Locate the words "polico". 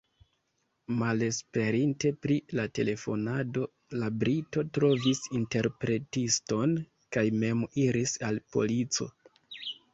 8.57-9.13